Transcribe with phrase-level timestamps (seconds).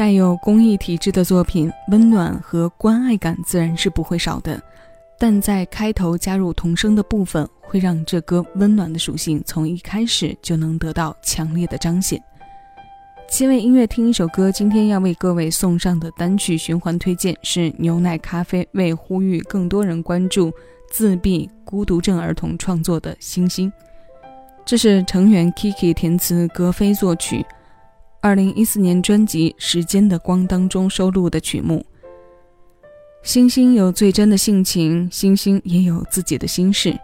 [0.00, 4.58] 带有公益体质的作品，温暖和关爱感自然是不会少的。
[5.18, 12.18] 但在开头加入童声的部分，会让这歌温暖的属性从一开始就能得到强烈的彰显。
[13.28, 20.50] 七味音乐听一首歌，今天要为各位送上的单曲循环推荐是牛奶咖啡为呼吁更多人关注
[20.90, 23.70] 自闭孤独症儿童创作的《星星》，
[24.64, 27.44] 这是成员 Kiki 填词，格飞作曲，
[28.22, 31.82] 二零一四年专辑《时间的光》当中收录的曲目。
[33.22, 36.94] 星星有最真的性情，星星也有自己的心事，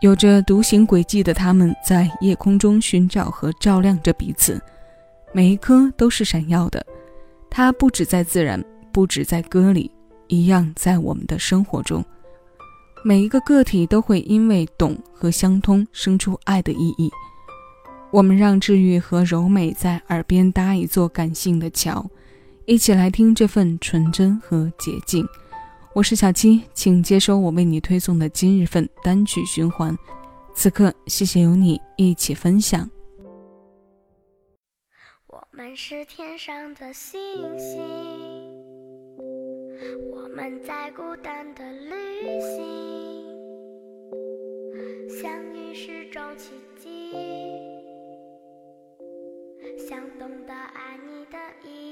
[0.00, 4.58] 有着独行轨迹的他们，在夜空中寻找和照亮着彼此。
[5.32, 6.82] 每一颗都是闪耀的，
[7.50, 9.90] 它不止在自然，不止在歌里，
[10.28, 12.02] 一样在我们的生活中。
[13.04, 17.10] 每一个个体都会因为懂和相通，生出爱的意义。
[18.12, 22.06] 我们让治愈和柔美在耳边搭一座感性的桥，
[22.66, 25.26] 一起来听这份纯真和洁净。
[25.94, 29.96] 我是小七，请接收我为你推送的今日份单曲循环。
[30.54, 32.86] 此刻，谢谢有你一起分享。
[35.26, 37.18] 我们是天上的星
[37.58, 37.80] 星，
[40.12, 42.60] 我们在孤单的旅行，
[45.22, 46.90] 相遇是种奇迹，
[50.22, 51.91] 懂得爱你的意义。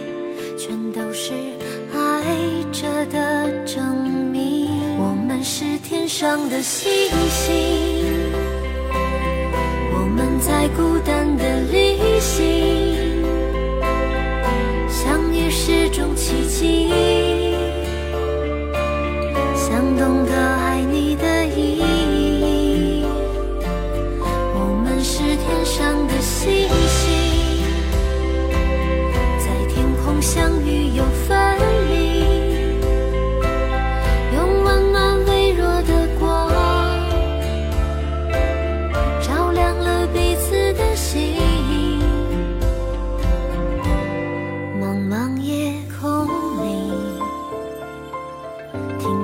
[1.13, 1.33] 是
[1.93, 2.23] 爱
[2.71, 4.69] 着的证明。
[4.97, 6.89] 我们是天上的星
[7.29, 7.53] 星，
[9.93, 13.23] 我们在孤单的旅行，
[14.87, 16.80] 相遇是种奇迹，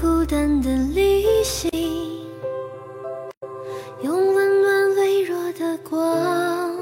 [0.00, 1.70] 孤单的旅行
[4.02, 6.76] 用温暖微弱的光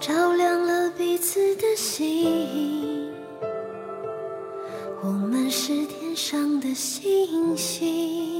[0.00, 3.10] 照亮了彼此的心。
[5.02, 8.35] 我们是天上的星星。